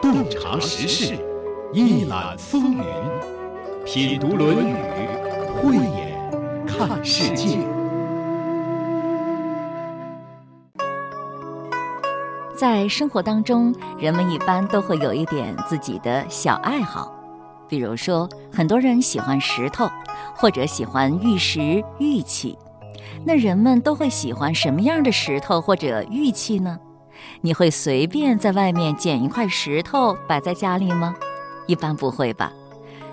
[0.00, 1.16] 洞察时事，
[1.72, 2.84] 一览风云，
[3.84, 4.74] 品读《论语》，
[5.62, 7.58] 慧眼看世界。
[12.56, 17.14] 在生活当中，人们一般都会有一点自己的小爱好，
[17.68, 19.88] 比如说，很多人喜欢石头，
[20.34, 22.58] 或者喜欢玉石、玉器。
[23.24, 26.78] 那人们都会喜欢什么样的石头或者玉器呢？
[27.40, 31.14] 你会随便在外面捡一块石头摆在家里吗？
[31.66, 32.52] 一般不会吧。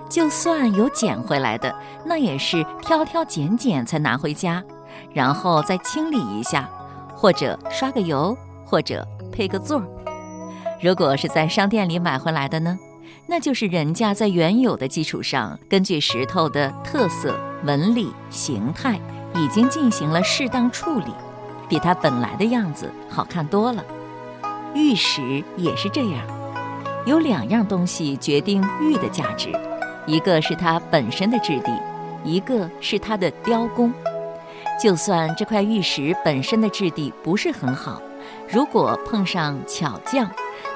[0.08, 4.62] 就算有捡回来的，那也是挑挑拣拣才拿回家，
[5.12, 6.68] 然后再清理一下，
[7.14, 9.06] 或者刷个油，或者。
[9.30, 9.86] 配个座儿。
[10.82, 12.76] 如果是在商店里买回来的呢，
[13.26, 18.98] 那就是人家在原有的基础上，根据石头的特色、纹理、形态，
[19.36, 21.12] 已经进行了适当处理，
[21.68, 23.84] 比它本来的样子好看多了。
[24.78, 26.24] 玉石也是这样，
[27.04, 29.50] 有两样东西决定玉的价值，
[30.06, 31.72] 一个是它本身的质地，
[32.22, 33.92] 一个是它的雕工。
[34.80, 38.00] 就算这块玉石本身的质地不是很好。
[38.48, 40.30] 如果碰上巧匠，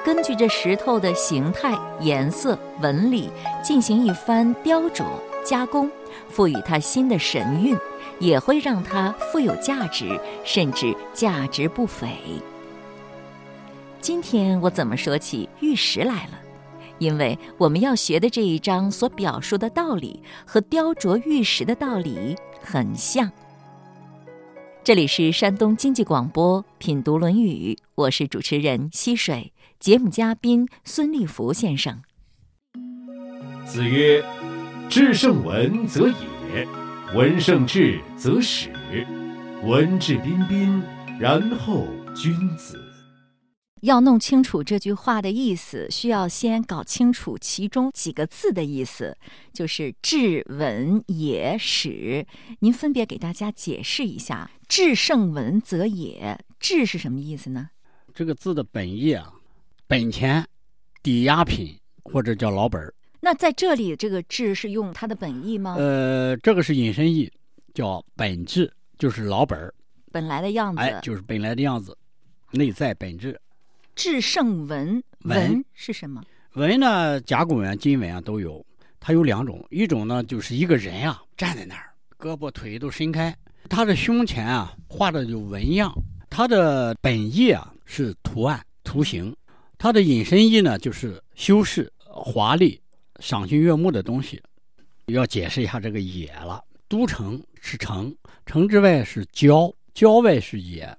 [0.05, 3.31] 根据这石头的形态、颜色、纹理
[3.63, 5.05] 进行一番雕琢
[5.45, 5.89] 加工，
[6.29, 7.79] 赋予它新的神韵，
[8.19, 12.09] 也会让它富有价值，甚至价值不菲。
[14.03, 16.33] 今天我怎么说起玉石来了？
[16.99, 23.31] 因为我们要学的这一章所表述的道理和雕琢玉石的道理很像。
[24.83, 32.03] 这里是山东经济广播品读《论语》，我是主持人溪水，节目嘉宾孙立福先生。
[33.65, 34.21] 子曰
[34.91, 36.67] ：“至胜文则也，
[37.15, 38.69] 文胜质则始，
[39.63, 40.83] 文质彬彬，
[41.21, 41.87] 然后
[42.17, 42.77] 君子。”
[43.83, 49.17] 要弄清楚这句话的意思，需要先搞清楚其中几个字的意思，
[49.53, 52.25] 就是“质文也始”。
[52.61, 57.71] 您分别给大家解释一下，“质胜文则也”，“质”是什么意思呢？
[58.15, 59.33] 这个字的本意啊，
[59.89, 60.47] 本钱、
[61.03, 62.95] 抵押品或者叫老本儿。
[63.19, 65.75] 那在这里，这个“质”是用它的本意吗？
[65.77, 67.29] 呃，这个是引申义，
[67.75, 69.75] 叫本质，就是老本儿，
[70.13, 70.81] 本来的样子。
[70.81, 71.99] 哎，就是本来的样子，
[72.53, 73.37] 内在本质。
[73.95, 76.23] 至圣文文是什么？
[76.55, 78.65] 文呢，甲骨文、金文啊都有。
[78.99, 83.37] 它有两种，一种呢就是一个人啊站在那儿，胳膊腿都伸开，
[83.69, 85.93] 他的胸前啊画的有纹样。
[86.31, 89.35] 它的本意啊是图案、图形，
[89.77, 92.81] 它的引申意呢就是修饰、华丽、
[93.19, 94.41] 赏心悦目的东西。
[95.07, 96.63] 要解释一下这个“野”了。
[96.89, 98.15] 都城是城，
[98.47, 100.97] 城之外是郊，郊外是野，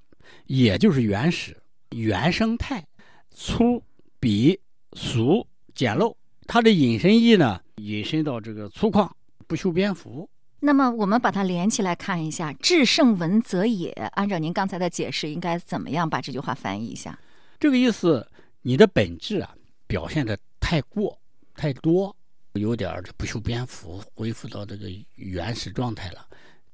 [0.48, 1.56] 野就是原始。
[1.94, 2.86] 原生态，
[3.32, 3.82] 粗
[4.20, 4.60] 鄙
[4.94, 6.16] 俗简陋，
[6.48, 9.10] 它的引申义呢，引申到这个粗犷
[9.48, 10.30] 不修边幅。
[10.60, 13.92] 那么我们把它连起来看一下，“至圣文则也”。
[14.16, 17.20] 按照您刚才的解释，应该怎么样把这句话翻译一下？
[17.60, 18.26] 这个意思，
[18.62, 19.54] 你的本质啊，
[19.88, 21.20] 表现的太过
[21.54, 22.16] 太多，
[22.54, 26.26] 有点不修边幅，恢复到这个原始状态了，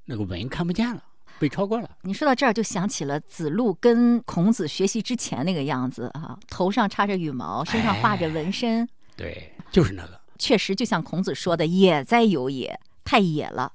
[0.06, 1.04] 那个文看不见了。
[1.40, 1.90] 被超过了。
[2.02, 8.88] 你说到这儿，就想起了子路跟孔子学习之前那个样子啊，头上插着羽毛，身上画着纹身。
[9.16, 10.20] 对，就是那个。
[10.38, 13.72] 确实，就像孔子说的，“野在有也，太野了。”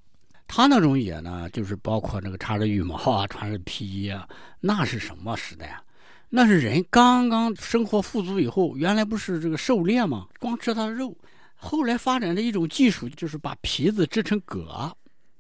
[0.46, 4.28] 他那种野呢，就是包括那个插着羽毛啊，穿着皮衣啊，
[4.60, 5.82] 那是什么时代啊？
[6.30, 10.26] 那是人刚刚生活富足以后，原来不是这个狩猎吗？
[10.40, 11.16] 光吃它的肉，
[11.54, 14.90] 后来发展的一种技术，就是把皮子织成革。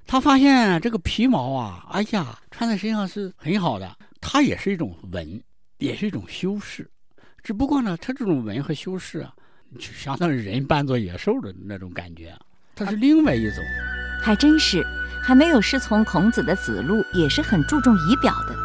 [0.06, 3.96] 他发现这个皮毛啊，哎呀，穿在身上是很好的。
[4.20, 5.42] 它也是一种纹，
[5.78, 6.88] 也是一种修饰。
[7.42, 9.32] 只不过呢，它这种纹和修饰啊，
[9.78, 12.34] 就相当于人扮作野兽的那种感觉，
[12.74, 13.64] 它是另外一种。
[14.22, 14.82] 还真是，
[15.22, 18.56] 还没有师从孔子的子路也是很注重仪表的。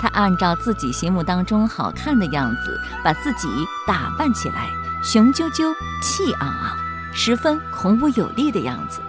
[0.00, 3.48] 他按照自己心目当中好看的样子，把自己
[3.86, 4.70] 打扮起来，
[5.02, 6.78] 雄赳赳、气昂昂，
[7.12, 9.00] 十分孔武有力的样子。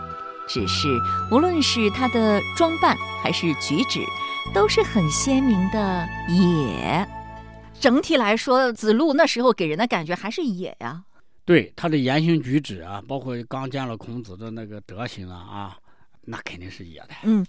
[0.50, 0.90] 只是，
[1.32, 4.04] 无论是他的装扮还是举止，
[4.54, 7.08] 都是很鲜明的野。
[7.80, 11.04] 整体来说，子路那时候给人的感觉还是野呀。
[11.46, 15.78] 对他的言行举止啊，包括刚见了孔子的那个德行啊啊，
[16.22, 17.10] 那肯定是野的。
[17.24, 17.44] 嗯，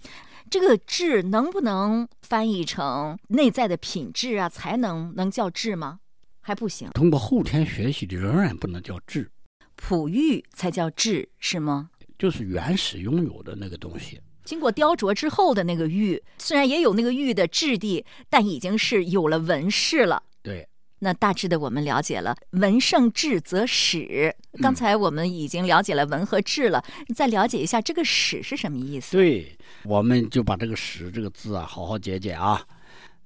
[0.49, 4.49] 这个“智”能不能翻译成内在的品质啊？
[4.49, 5.99] 才能能叫智吗？
[6.41, 6.89] 还不行。
[6.95, 9.29] 通过后天学习的仍然不能叫智，
[9.75, 11.90] 璞玉才叫智，是吗？
[12.21, 20.21] 就是原始拥有的那个东西，经过雕琢之后的那个玉，虽然也有那个玉的质地，但已经是有了纹饰了。
[20.43, 20.69] 对，
[20.99, 26.85] 那大致的我们了解了“文胜质则史”，刚才我们已经了解了“文”和“质”了，
[27.15, 29.17] 再了解一下这个“史”是什么意思？
[29.17, 32.63] 对，我们就把这个“史”这个字啊，好好解解啊。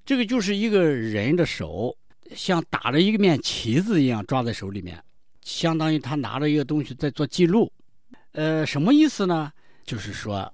[0.06, 1.94] 这个就是一个人的手，
[2.34, 5.04] 像打着一个面旗子一样抓在手里面，
[5.42, 7.70] 相当于他拿着一个东西在做记录。
[8.36, 9.50] 呃，什么意思呢？
[9.86, 10.52] 就是说，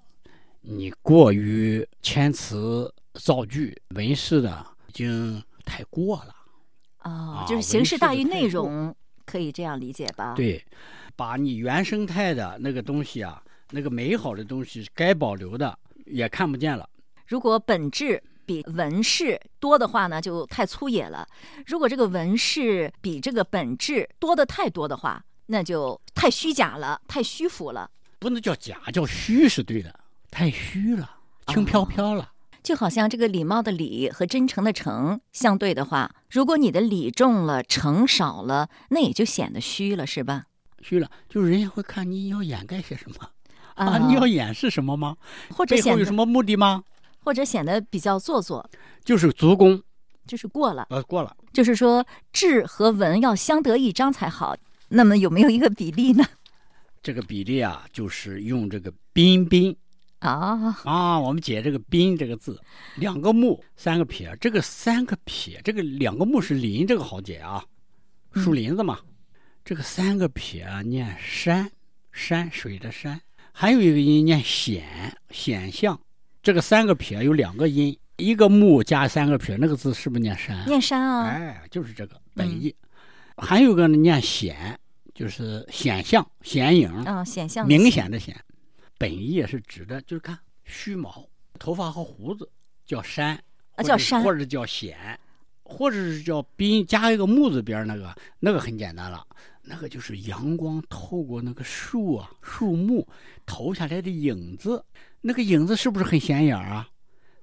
[0.62, 6.36] 你过于谦词造句、文饰的已经太过了。
[7.04, 8.95] 哦，就是形式大于内容，
[9.25, 10.36] 可以这样理解吧？
[10.36, 10.63] 对，
[11.16, 13.42] 把你原生态的那个东西啊，
[13.72, 15.75] 那个美好的东西该保留的
[16.06, 16.88] 也看不见了。
[17.25, 21.25] 如果本质比文饰多的话呢，就太粗野了；
[21.66, 27.92] 如果这个文饰比这个本质多的太多的话，那就太虚假了，太虚浮了。
[28.19, 29.94] 不能叫假，叫虚是对的，
[30.31, 31.18] 太虚了，
[31.48, 32.31] 轻飘飘了。
[32.63, 40.45] 就好像这个礼貌的礼和真诚的诚相对的话，如果你的礼重了，诚少了，那也就显得虚了，是吧？
[40.81, 43.18] 虚了，就是人家会看你要掩盖些什么
[43.75, 43.98] 啊？
[44.07, 45.18] 你要掩饰什么吗？
[45.50, 46.83] 或者显有什么目的吗？
[47.24, 48.69] 或者显得比较做作，
[49.03, 49.81] 就是足弓，
[50.25, 50.88] 就是过了。
[50.89, 51.36] 呃，过了。
[51.51, 54.56] 就是说，质和文要相得益彰才好。
[54.92, 56.24] 那么有没有一个比例呢？
[57.02, 59.76] 这个比例啊，就是用这个彬彬。
[60.20, 61.20] 啊啊！
[61.20, 62.62] 我们解这个“彬”这个字，
[62.96, 64.38] 两个木，三个撇。
[64.40, 67.66] 这个三个撇，这个两个木是林，这个好解啊，
[68.36, 69.00] 树林子嘛。
[69.66, 71.72] 这个三个撇啊，念山，
[72.12, 73.20] 山水的山。
[73.52, 74.86] 还有一个音念显
[75.32, 76.00] 显象。
[76.44, 80.64] 这个三个撇有两个音，一个木加三个撇，那个字是不是念山？
[80.68, 81.26] 念山啊！
[81.30, 82.76] 哎，就是这个本意。
[83.38, 84.80] 还有个呢，念显，
[85.13, 88.36] 就是显象、显影啊，显象明显的显。
[88.98, 92.48] 本意是指的，就是看须毛、头发和胡子
[92.86, 93.42] 叫山，
[93.83, 95.19] 叫山，或者叫显，
[95.63, 99.25] 或者是叫宾，加一个木字边那个，那个很简单了，
[99.63, 103.07] 那个就是阳光透过那个树啊、树木
[103.45, 104.86] 投下来的影子，
[105.22, 106.88] 那个影子是不是很显眼啊？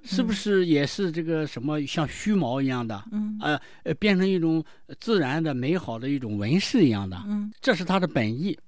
[0.05, 3.05] 是不是也是这个什么像须毛一样的？
[3.12, 4.65] 嗯，呃呃，变成一种
[5.00, 7.23] 自然的美好的一种纹饰一样的。
[7.27, 8.59] 嗯，这是它的本意。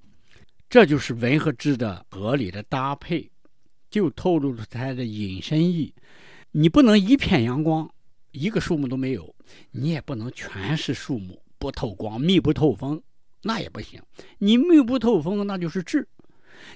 [0.68, 3.28] 这就是文和质的合理的搭配，
[3.90, 5.92] 就透露出它的隐身意。
[6.52, 7.88] 你不能一片阳光，
[8.32, 9.22] 一个树木都没有；
[9.70, 13.02] 你也不能全是树木，不透光、密不透风，
[13.42, 14.00] 那也不行。
[14.38, 16.02] 你密不透风，那就是质；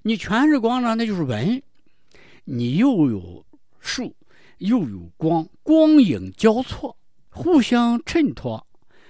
[0.02, 1.62] 你全是光呢，那就是文。
[2.44, 3.46] 你又有
[3.80, 4.14] 树，
[4.58, 6.96] 又有光，光影交错，
[7.30, 8.66] 互相衬托。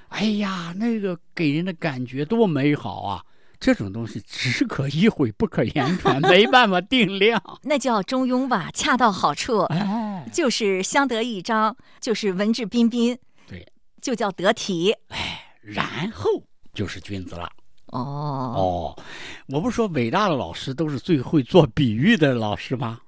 [0.08, 3.24] 哎呀，那个给人的感觉多美好啊！
[3.58, 7.42] 这种东西只可意会，不可言传， 没办法定量。
[7.62, 13.16] 那叫中庸吧，恰到好处，哎，就是相得益彰，就是文质彬彬，
[13.48, 13.66] 对，
[14.02, 14.92] 就叫得体。
[15.08, 16.30] 哎，然后
[16.74, 17.50] 就是君子了。
[17.86, 17.98] 哦
[18.56, 19.02] 哦，
[19.48, 23.00] 我不是说伟大的老师都是最会做比喻的老师吗？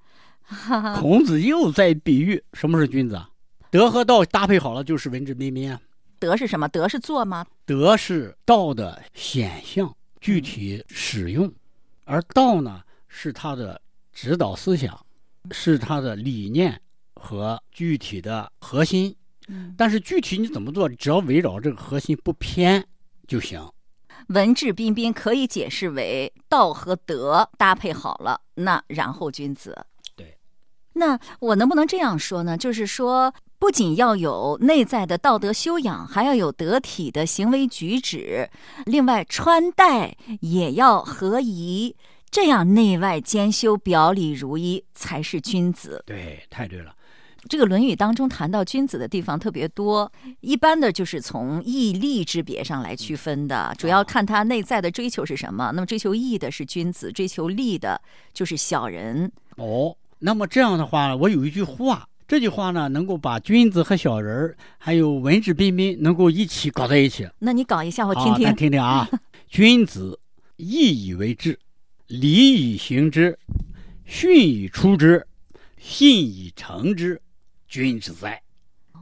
[1.00, 3.30] 孔子又在比喻什么是君子啊？
[3.70, 5.80] 德和道搭配好了就是文质彬彬啊。
[6.18, 6.66] 德是什么？
[6.68, 7.46] 德是做吗？
[7.64, 9.94] 德是道的显象。
[10.18, 11.52] 具体使用，
[12.04, 13.80] 而道呢是他的
[14.12, 14.98] 指导思想，
[15.52, 16.80] 是他的理念
[17.14, 19.14] 和具体的核心。
[19.46, 22.84] 嗯，但是具体你怎么做，只要围绕这个核心不偏
[23.28, 23.64] 就行。
[24.28, 29.86] 文质彬彬可以解释为道和德搭配好了，那然后君子。
[30.96, 32.56] 对，那我能不能这样说呢？
[32.56, 33.32] 就是说。
[33.58, 38.50] 不仅要有内在的道德修养，还要有得体的行为举止。
[38.84, 41.96] 另外，穿戴也要合宜，
[42.30, 46.04] 这样内外兼修，表里如一，才是君子。
[46.06, 46.94] 对，太对了。
[47.48, 55.72] 这个《论语》当中谈到君子的地方特别多，一般的就是从义利之别上来区分的，主要看他内在的追求是什么。
[55.74, 57.98] 那么，追求义的是君子，追求利的
[58.34, 59.32] 就是小人。
[59.56, 62.08] 哦，那么这样的话，我有一句话。
[62.28, 67.28] 这句话呢，能够把君子和小人儿，还有文质彬彬，能够一起搞在一起。
[67.38, 68.52] 那你搞一下，我听听。
[68.56, 69.08] 听听啊，
[69.48, 70.18] 君子
[70.56, 71.56] 义以为质，
[72.08, 73.38] 礼以行之，
[74.04, 75.24] 训以出之，
[75.78, 77.22] 信以成之，
[77.68, 78.42] 君子在。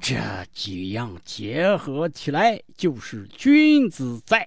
[0.03, 0.17] 这
[0.53, 4.47] 几样结合起来，就是君子在。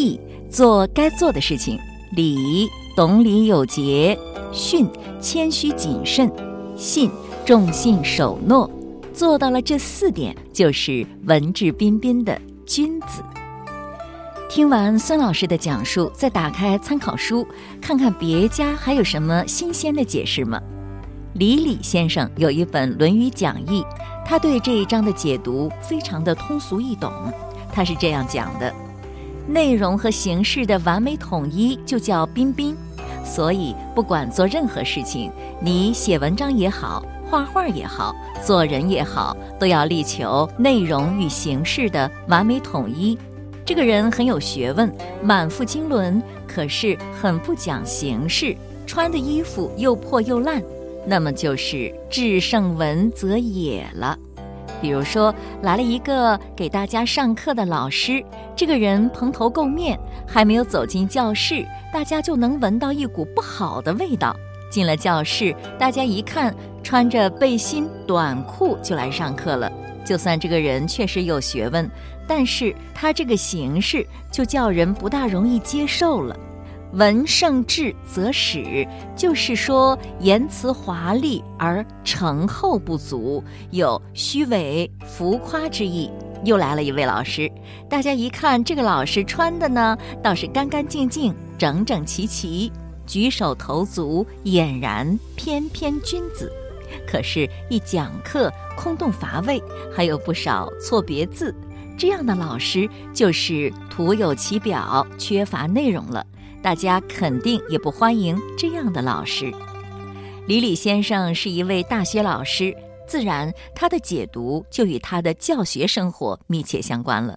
[0.00, 0.20] 义。
[0.50, 1.78] 做该做的事情，
[2.16, 4.18] 礼懂礼有节，
[4.50, 4.84] 训
[5.20, 6.28] 谦虚谨慎，
[6.76, 7.08] 信
[7.46, 8.68] 重信守诺，
[9.14, 13.22] 做到了这四点，就是文质彬彬的君子。
[14.48, 17.46] 听完孙老师的讲述，再打开参考书，
[17.80, 20.60] 看看别家还有什么新鲜的解释吗？
[21.34, 23.82] 李李先生有一本《论语讲义》，
[24.26, 27.12] 他对这一章的解读非常的通俗易懂。
[27.72, 28.74] 他是这样讲的：
[29.52, 32.76] 内容和形式的完美统一就叫彬彬。
[33.24, 35.30] 所以，不管做任何事情，
[35.60, 43.16] 你写文章也好，画画也好，做人也好，都要力求内容与形式的完美统一。
[43.64, 44.92] 这个人很有学问，
[45.22, 50.60] 满腹经纶，可是很不讲形式，穿的衣服又破又烂，
[51.06, 54.18] 那么就是至圣文则也了。
[54.80, 58.24] 比如说，来了一个给大家上课的老师，
[58.56, 64.34] 这个人蓬头垢面，还没有走进教室，大家就能闻到一股不好的味道。
[64.70, 69.70] 进了教室，大家一看，穿着背心短裤就来上课了。
[70.04, 71.88] 就算这个人确实有学问，
[72.26, 76.36] 但是他这个形式就叫人不大容易接受了。
[76.92, 86.10] 文胜质则始，就是说言辞华丽而诚厚不足，有虚伪浮夸之意。
[86.42, 87.50] 又来了一位老师，
[87.88, 92.72] 大家一看这个老师穿的呢，倒是干干净净、整整齐齐，
[93.06, 96.50] 举手投足俨然翩翩君子。
[97.06, 99.62] 可是，一讲课空洞乏味，
[99.94, 101.54] 还有不少错别字，
[101.96, 106.26] 这样的老师就是徒有其表，缺乏内容了。
[106.62, 109.50] 大家肯定也不欢迎这样的老师。
[110.46, 112.76] 李李先生是一位大学老师，
[113.08, 117.36] 自然他的解读就与他的教学生活密切相关了。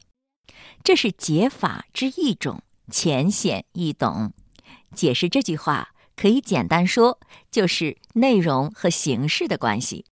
[0.83, 2.61] 这是解法之一种，
[2.91, 4.33] 浅显易懂。
[4.93, 7.17] 解释这句话可以简单说，
[7.49, 10.05] 就是内容和形式的关系。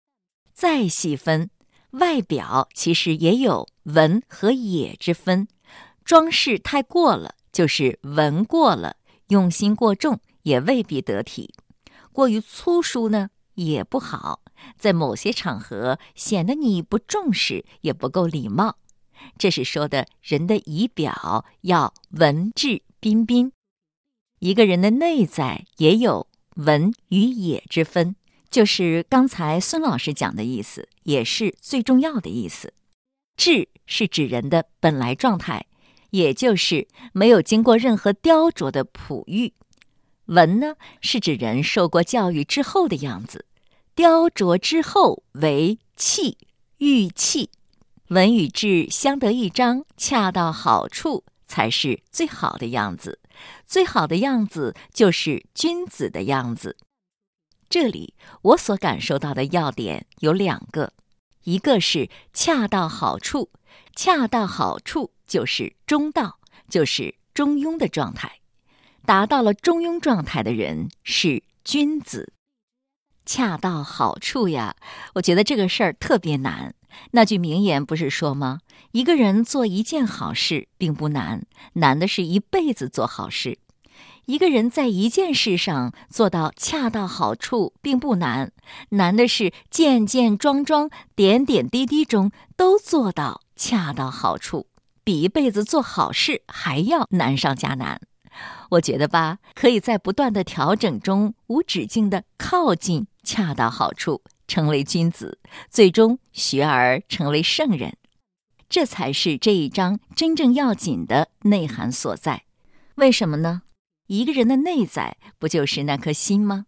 [0.53, 1.49] 再细分，
[1.91, 5.47] 外表其实也有文和野之分，
[6.05, 8.97] 装饰太过了就是文过了。
[9.29, 11.55] 用心过重也未必得体，
[12.11, 14.41] 过于粗疏呢也不好，
[14.77, 18.77] 在某些场合显得你不重视也不够礼貌。
[19.37, 23.51] 这是说的人的仪表要文质彬彬，
[24.39, 28.15] 一个人的内在也有文与野之分，
[28.49, 32.73] 就是刚才孙老师讲的意思，也是最重要的意思。
[33.35, 35.65] 质是指人的本来状态。
[36.11, 39.53] 也就是没有经过任何雕琢的璞玉，
[40.25, 43.45] 文呢是指人受过教育之后的样子，
[43.95, 46.37] 雕琢之后为器
[46.77, 47.49] 玉器，
[48.07, 53.19] 文与质相得益彰，恰到好处才是最好的样子。
[53.65, 56.75] 最好的样子就是君子的样子。
[57.69, 60.93] 这里我所感受到的要点有两个，
[61.43, 63.49] 一个是恰到好处，
[63.95, 65.11] 恰到好处。
[65.27, 68.39] 就是中道，就是中庸的状态。
[69.05, 72.33] 达到了中庸状态的人是君子，
[73.27, 74.75] 恰到好处呀。
[75.13, 76.73] 我觉得这个事儿特别难。
[77.11, 78.61] 那句名言不是说吗？
[78.91, 83.59] 一个人做一件好事并不难，难的是一辈子做好事。
[84.25, 88.51] 一个人在一件事上做到恰到好处并不难，
[88.89, 94.67] 难的是件件桩桩、点点滴滴中都做到恰到好处。
[95.03, 97.99] 比一辈子做好事还要难上加难，
[98.69, 105.39] 我觉得吧，可以在不断的调整中无止境的靠近恰到好处，成为君子，
[105.69, 107.97] 最终学而成为圣人，
[108.69, 112.43] 这才是这一章真正要紧的内涵所在。
[112.95, 113.63] 为什么呢？
[114.05, 116.67] 一个人的内在不就是那颗心吗？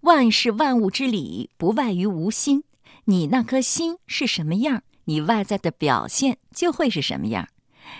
[0.00, 2.64] 万事万物之理不外于无心，
[3.04, 7.48] 你那颗心是什么样，你外在的表现就会是什么样。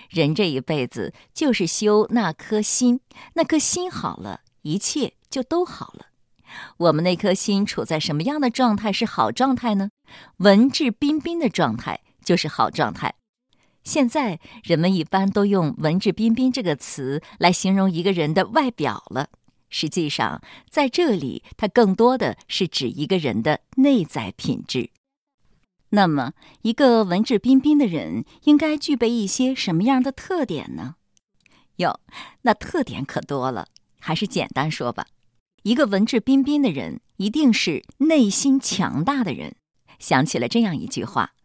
[0.09, 2.99] 人这一辈子就是修那颗心，
[3.33, 6.07] 那颗心好了，一切就都好了。
[6.77, 9.89] 我们那颗心处在什么样的状态是好状态呢？
[10.37, 13.15] 文质彬彬的状态就是好状态。
[13.83, 19.27] 现在人们一般都用“文质彬彬”这个词来形容一个人的外表了，
[19.69, 24.89] 实际上在这里，它更多的是指一个人的内在品质。
[25.95, 26.33] 那么，
[26.63, 30.95] 一个文质彬彬的人应该具备一些什么样的特点呢？
[31.75, 31.99] 哟，
[32.41, 33.67] 那特点可多了，
[33.99, 35.05] 还是简单说吧。
[35.61, 39.55] 一个文质彬彬的人，一定是内心强大的人。
[39.99, 41.35] 想起了这样一句话：“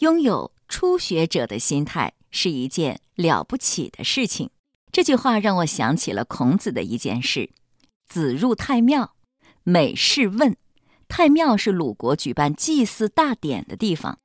[0.00, 4.50] 拥有初学者的心态是一件了不起的事情。”
[4.92, 7.48] 这句话让我想起了孔子的一件事：
[8.06, 9.14] 子入太庙，
[9.62, 10.54] 每事问。
[11.08, 14.18] 太庙是鲁国举办祭祀大典的地方。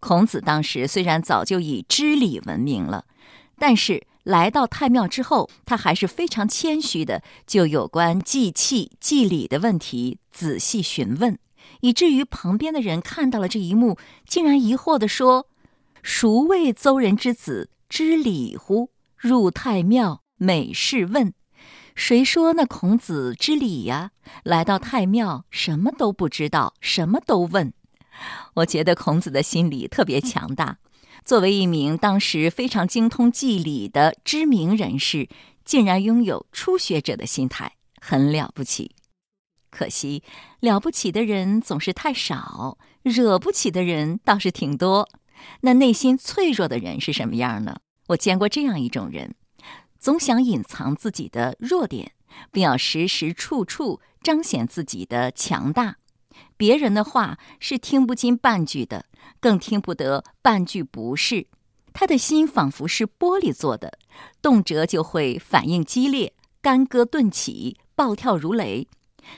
[0.00, 3.04] 孔子当时虽然早就以知礼闻名了，
[3.58, 11.38] 但是来到太庙之后，他还是非常谦虚的，就有关祭器、祭礼的问题仔细询问，
[11.80, 15.46] 以至于旁边的人看到了这一幕，竟然疑惑地说
[16.02, 18.90] ：“孰谓邹人之子知礼乎？
[19.16, 21.32] 入太庙，每事问。
[21.94, 24.12] 谁说那孔子知礼呀？
[24.44, 27.72] 来到太庙，什么都不知道，什么都问。”
[28.54, 30.78] 我觉得孔子的心理特别强大。
[31.24, 35.28] 作为一名当时非常精通祭礼的知名人士，
[35.64, 38.94] 竟然拥有初学者的心态，很了不起。
[39.70, 40.22] 可惜，
[40.60, 45.08] 了不起的人总是太少，惹不起的人倒是挺多。
[45.60, 47.76] 那内心脆弱的人是什么样呢？
[48.08, 49.34] 我见过这样一种人，
[50.00, 52.12] 总想隐藏自己的弱点，
[52.50, 55.96] 并要时时处处彰显自己的强大。
[56.56, 59.04] 别人的话是听不进半句的，
[59.40, 61.46] 更听不得半句不是。
[61.92, 63.98] 他的心仿佛是玻璃做的，
[64.40, 68.88] 动辄就会反应激烈，干戈顿起，暴跳如雷。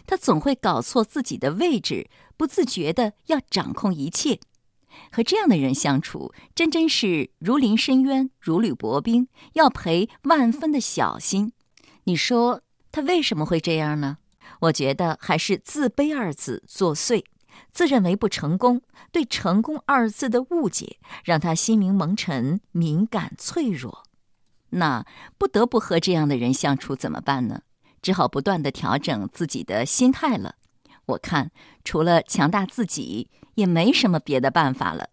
[0.07, 4.39] 他总会搞错自己的位置，不自觉的要掌控一切。
[5.13, 11.53] 和这样的人相处，真真是如临深渊，如履薄冰，要赔万分的小心。
[12.05, 14.17] 你说他为什么会这样呢？
[14.61, 17.25] 我觉得还是自卑二字作祟，
[17.71, 24.05] 自认为不成功，对成功二字的误解，让他心灵蒙尘，敏感脆弱。
[24.71, 25.05] 那
[25.37, 27.63] 不得不和这样的人相处，怎么办呢？
[28.01, 30.57] 只好不断的调整自己的心态了。
[31.07, 31.51] 我看
[31.85, 35.09] 除了强大自己，也没什么别的办法了，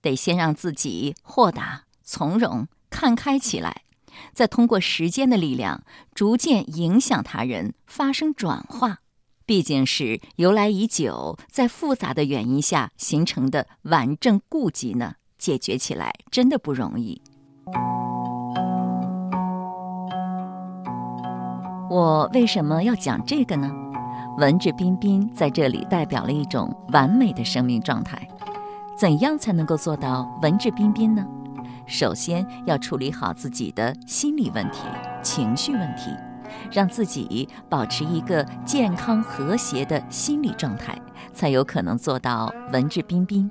[0.00, 3.82] 得先让自己豁达、从容、看开起来。
[4.32, 5.82] 再通过时间的力量，
[6.14, 9.00] 逐渐影响他人，发生转化。
[9.44, 17.20] 毕竟是由来已久，在复杂的原因下形成的顽症痼疾呢，解决起来真的不容易。
[21.88, 23.70] 我为什么要讲这个呢？
[24.38, 28.28] 文质彬彬在这里代表了一种完美的生命状态。
[28.98, 31.24] 怎样才能够做到文质彬彬呢？
[31.86, 34.80] 首先要处理好自己的心理问题、
[35.22, 36.10] 情绪问题，
[36.70, 40.98] 让自己保持一个健康和谐的心理状态，
[41.32, 43.50] 才有可能做到文质彬彬。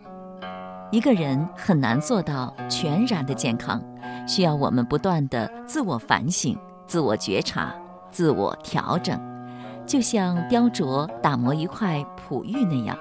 [0.92, 3.82] 一个人很难做到全然的健康，
[4.28, 7.74] 需要我们不断的自我反省、自我觉察、
[8.12, 9.20] 自我调整，
[9.86, 12.98] 就像雕琢、打磨一块璞玉那样。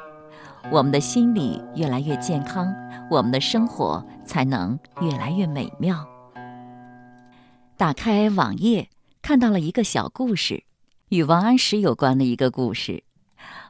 [0.71, 2.75] 我们的心理越来越健康，
[3.11, 6.07] 我们的生活才能越来越美妙。
[7.77, 8.89] 打开网页，
[9.21, 10.65] 看到了一个小故事，
[11.09, 13.05] 与王安石有关的一个故事。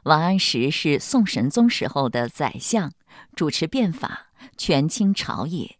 [0.03, 2.91] 王安石是宋神宗时候的宰相，
[3.35, 5.75] 主持变法，权倾朝野。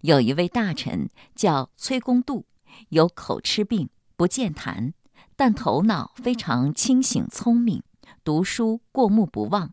[0.00, 2.46] 有一位大臣叫崔公度，
[2.90, 4.94] 有口吃病，不健谈，
[5.36, 7.82] 但头脑非常清醒聪明，
[8.22, 9.72] 读书过目不忘。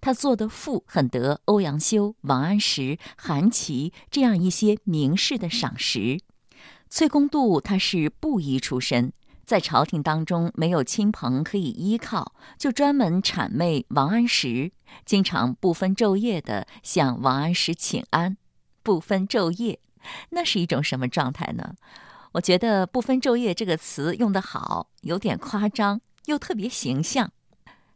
[0.00, 6.18] 他做的赋很得欧阳修、王安石、韩琦这样一些名士的赏识。
[6.90, 9.12] 崔公度他是布衣出身，
[9.44, 14.72] 在朝廷当中没有亲朋可以依靠，就专门谄媚王安石，
[15.04, 18.36] 经常不分昼夜的向王安石请安。
[18.82, 19.78] 不分昼夜，
[20.30, 21.74] 那是一种什么状态呢？
[22.32, 27.30] 我觉得“不分昼夜”这个词用得好，有点夸张，又特别形象。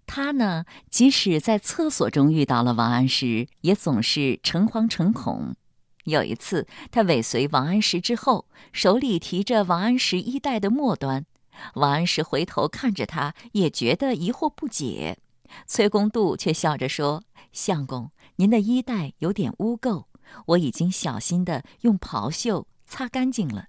[0.07, 5.57] 他呢，即使在厕所中遇到了王安石，也总是诚惶诚恐。
[6.05, 11.27] 有一次，他尾随王安石之后，手里提着王安石衣带的末端。
[11.75, 15.19] 王安石回头看着他，也觉得疑惑不解。
[15.67, 20.05] 崔公度却笑着说：“相公，您的衣带有点污垢，
[20.49, 23.69] 我已经小心的用袍袖擦干净了。”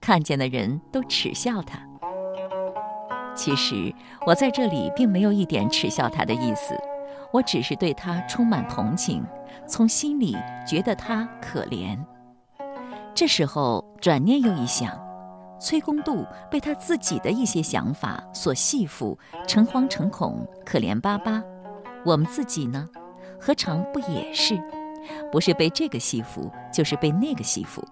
[0.00, 1.78] 看见的人都耻笑他。
[3.34, 3.94] 其实
[4.26, 6.74] 我在这里并没有一点耻笑他的意思，
[7.32, 9.24] 我只是对他充满同情，
[9.66, 11.98] 从心里觉得他可怜。
[13.14, 14.98] 这时候转念又一想，
[15.60, 21.42] 崔公度被他自己的一些想法所系缚，诚惶诚恐，可怜巴巴。
[22.04, 22.88] 我们自己呢，
[23.38, 24.58] 何尝不也是？
[25.30, 27.82] 不是被这个戏服，就是被那个戏服，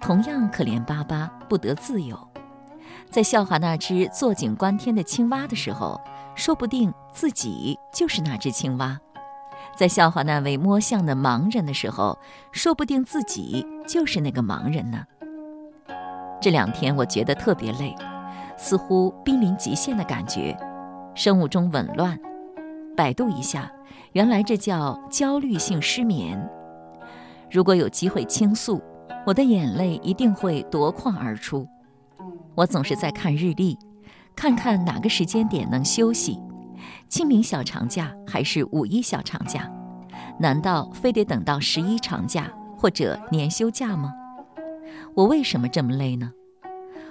[0.00, 2.18] 同样可怜巴巴，不得自由。
[3.10, 6.00] 在笑话那只坐井观天的青蛙的时候，
[6.34, 8.96] 说不定自己就是那只青蛙；
[9.76, 12.18] 在笑话那位摸象的盲人的时候，
[12.52, 15.04] 说不定自己就是那个盲人呢。
[16.40, 17.94] 这两天我觉得特别累，
[18.56, 20.56] 似乎濒临极限的感觉，
[21.14, 22.18] 生物钟紊乱。
[22.96, 23.70] 百度一下，
[24.12, 26.38] 原来这叫焦虑性失眠。
[27.50, 28.80] 如果有机会倾诉，
[29.26, 31.66] 我的眼泪一定会夺眶而出。
[32.54, 33.78] 我总是在看日历，
[34.36, 36.38] 看看哪个时间点能休息。
[37.08, 39.70] 清明小长假还是五一小长假？
[40.38, 44.12] 难道非得等到十一长假或者年休假吗？
[45.14, 46.32] 我为什么这么累呢？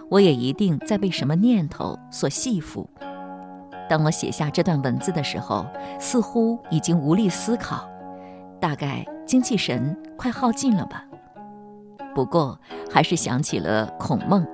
[0.09, 2.85] 我也一定在被什么念头所系缚。
[3.91, 5.65] 当我写下这段文字的时候，
[5.99, 7.89] 似乎已经无力思考，
[8.57, 11.05] 大概精气神快耗尽了吧。
[12.15, 12.57] 不过，
[12.89, 14.47] 还是想起了孔孟。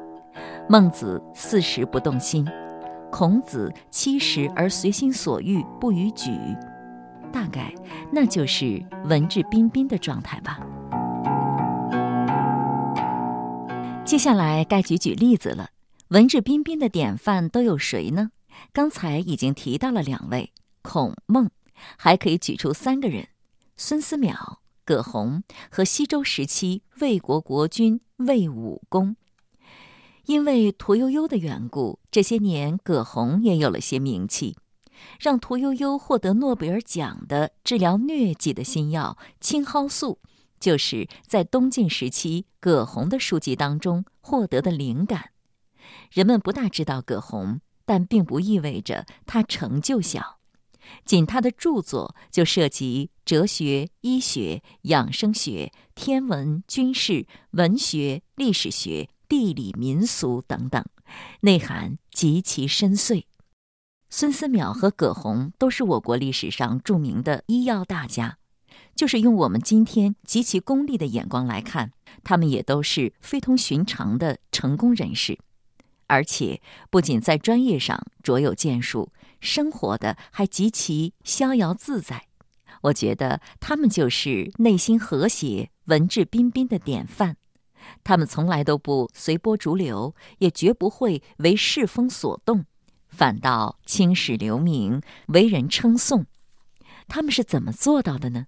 [0.67, 2.47] 孟子四十不动心，
[3.12, 6.32] 孔子七十而随心所欲不逾矩，
[7.32, 7.71] 大概
[8.12, 10.60] 那就是文质彬彬的状态吧。
[14.04, 15.69] 接下来该举举例子了，
[16.08, 18.32] 文质彬彬的典范都有谁呢？
[18.74, 21.50] 刚才已经提到了两位，孔孟，
[21.98, 23.28] 还可以举出三个人：
[23.76, 29.15] 孙思邈、葛洪和西周时期魏国国君魏武公。
[30.26, 34.58] 因为屠呦呦的缘故，这些年葛洪也有了些名气。
[35.20, 40.20] 让屠呦呦获得诺贝尔奖的治疗疟疾的新药青蒿素，
[40.60, 45.32] 就是在东晋时期葛洪的书籍当中获得的灵感。
[46.12, 50.38] 人们不大知道葛洪，但并不意味着他成就小。
[51.04, 59.10] 仅他的著作就涉及哲学、医学、养生学、天文、军事、文学、历史学。
[59.30, 60.86] 地理、民俗等等，
[61.41, 63.26] 内涵极其深邃。
[64.10, 68.38] 孙思邈和葛洪都是我国历史上著名的医药大家，
[68.95, 71.91] 就是用我们今天极其功利的眼光来看，
[72.23, 75.38] 他们也都是非同寻常的成功人士，
[76.08, 82.28] 而且不仅在专业上卓有建树，生活的还极其逍遥自在。
[82.84, 87.38] 我觉得他们就是内心和谐、文质彬彬的典范。
[88.04, 92.65] 他们从来都不随波逐流，也绝不会为世风所动，
[93.08, 96.26] 反倒青史留名，为人称颂。
[97.08, 98.48] 他们是怎么做到的呢？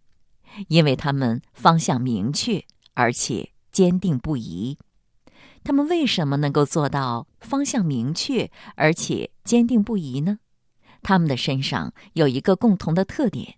[0.68, 4.78] 因为他们方向明确，而且坚定不移。
[5.64, 10.40] 他们为什么能够做到方向明确而且坚定不移呢？
[11.02, 13.56] 他们的身上有一个共同的特点，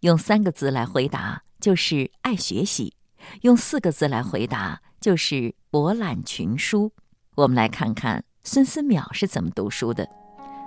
[0.00, 2.94] 用三个字来回答就是爱学习，
[3.42, 4.80] 用四个字来回答。
[5.00, 6.90] 就是博览群书。
[7.34, 10.08] 我们来看看孙思邈是怎么读书的。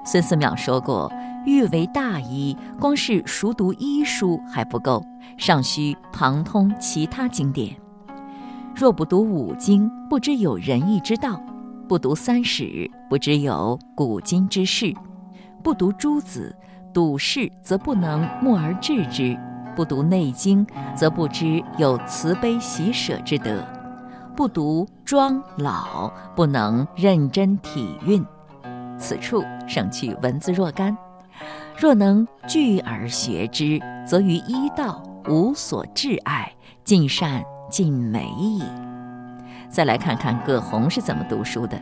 [0.06, 1.12] 孙思邈说过
[1.48, 5.04] ：“欲为大医，光是熟读医书还不够，
[5.40, 7.76] 尚需旁通其他经典。
[8.80, 11.42] 若不读五经，不知有仁义之道；
[11.90, 14.94] 不读三史，不知有古今之事；
[15.64, 16.56] 不读诸子，
[16.94, 19.36] 笃事则不能默而治之；
[19.76, 20.64] 不读内经，
[20.96, 23.66] 则不知有慈悲喜舍之德。”
[24.38, 28.24] 不读庄老，不能认真体韵。
[28.96, 30.96] 此处省去文字若干。
[31.76, 38.62] 若能聚而学之，则于医道无所挚爱，尽善尽美矣。
[39.70, 41.82] 再来看看葛洪是怎么读书的。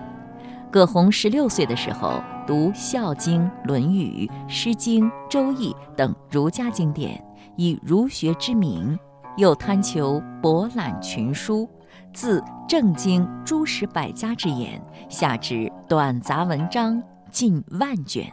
[0.71, 7.23] 葛洪十六岁的时候，读《孝经》《论语》《诗经》《周易》等儒家经典，
[7.55, 8.97] 以儒学之名，
[9.37, 11.69] 又贪求博览群书。
[12.13, 18.31] 自正经诸史百家之言，下至短杂文章近万卷。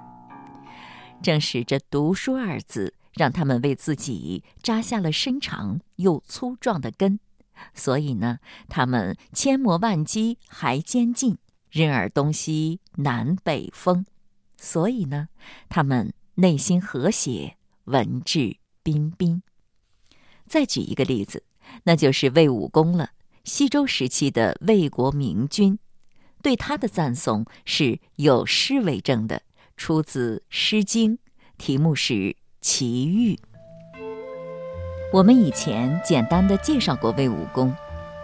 [1.20, 7.20] 正是这读书二字，让他们为自己扎下了深长又粗壮的根。
[7.74, 11.38] 所以呢，他们千磨万击还坚劲，
[11.70, 14.04] 任尔东西南北风。
[14.56, 15.28] 所以呢，
[15.68, 19.42] 他们内心和谐，文质彬彬。
[20.46, 21.44] 再举一个例子，
[21.84, 23.10] 那就是魏武公了。
[23.44, 25.78] 西周时期的魏国明君，
[26.42, 29.42] 对他的赞颂是有诗为证的，
[29.76, 31.16] 出自《诗经》，
[31.58, 32.12] 题目是
[32.60, 33.34] 《齐遇》。
[35.12, 37.70] 我们以前简单的介绍过魏武公，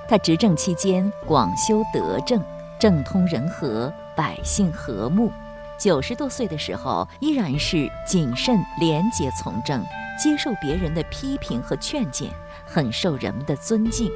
[0.09, 2.42] 他执政期间广修德政，
[2.81, 5.31] 政通人和，百姓和睦。
[5.77, 9.85] 九十多岁的时候，依然是谨慎廉洁从政，
[10.18, 12.31] 接受别人的批评和劝谏，
[12.64, 14.11] 很受人们的尊敬。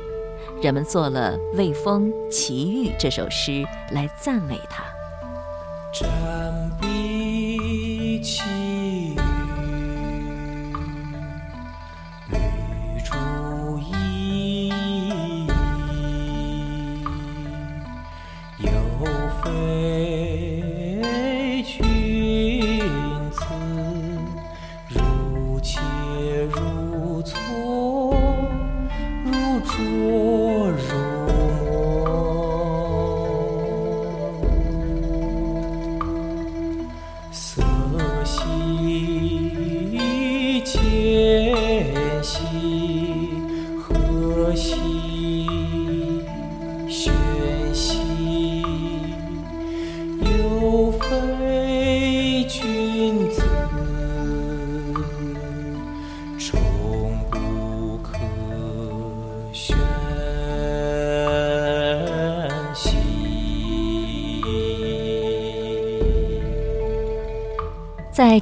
[0.63, 4.83] 人们做了《魏风·齐遇》这首诗来赞美他。
[5.93, 8.19] 战壁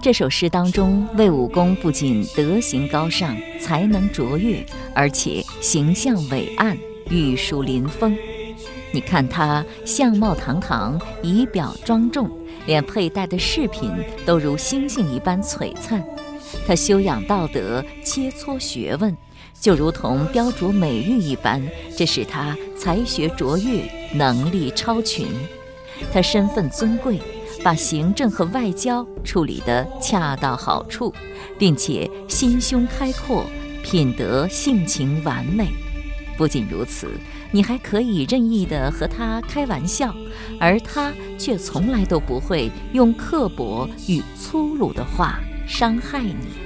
[0.03, 6.75] 这首诗当中，魏武功不仅德行高尚、才能卓越，而且形象伟岸、
[7.11, 8.17] 玉树临风。
[8.93, 12.31] 你看他相貌堂堂，仪表庄重，
[12.67, 13.93] 连佩戴的饰品
[14.25, 16.03] 都如星星一般璀璨。
[16.67, 19.15] 他修养道德，切磋学问，
[19.61, 21.63] 就如同雕琢美玉一般，
[21.95, 23.83] 这使他才学卓越，
[24.15, 25.27] 能力超群。
[26.11, 27.21] 他身份尊贵，
[27.63, 31.13] 把行政和外交处理得恰到好处，
[31.59, 33.45] 并且心胸开阔，
[33.83, 35.69] 品德性情完美。
[36.39, 37.09] 不仅如此，
[37.51, 40.15] 你还可以任意地和他开玩笑，
[40.59, 46.60] 而他却从来都不会用刻薄与粗鲁的话伤害你。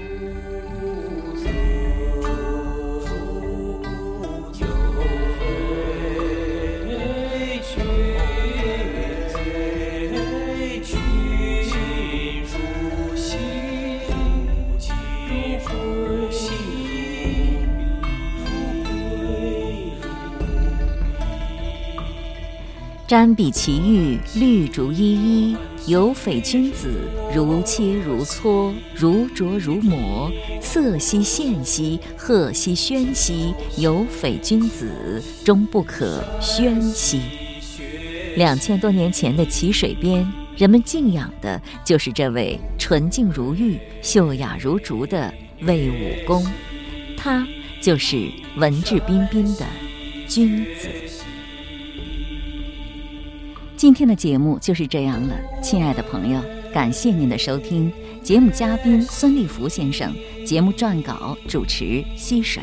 [23.14, 25.56] 瞻彼其玉，绿竹依依。
[25.86, 26.90] 有匪君子，
[27.32, 30.28] 如切如磋，如琢如磨。
[30.60, 33.54] 色兮宪兮，赫兮喧兮。
[33.78, 37.20] 有匪君子，终不可宣兮。
[38.34, 46.44] 两千多年前的淇水边，人们敬仰的就是这位纯净如玉、秀雅如竹的魏武公，
[47.16, 47.46] 他
[47.80, 49.64] 就是文质彬彬的
[50.26, 50.88] 君子。
[53.84, 56.40] 今天的节目就是这样了，亲爱的朋友，
[56.72, 57.92] 感谢您的收听。
[58.22, 60.10] 节目嘉宾孙立福先生，
[60.46, 62.62] 节目撰稿主持溪水。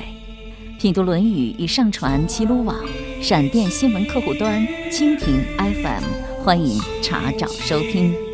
[0.80, 2.76] 品读《论语》已上传齐鲁网、
[3.22, 8.31] 闪电新闻客户端、蜻蜓 FM，欢迎查找收听。